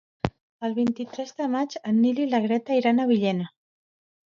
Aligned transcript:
El 0.67 0.73
vint-i-tres 0.77 1.35
de 1.43 1.51
maig 1.57 1.77
en 1.93 2.01
Nil 2.07 2.25
i 2.27 2.29
na 2.35 2.43
Greta 2.49 2.83
iran 2.83 3.01
a 3.01 3.11
Villena. 3.17 3.51